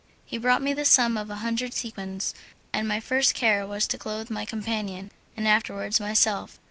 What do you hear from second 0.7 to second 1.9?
the sum of a hundred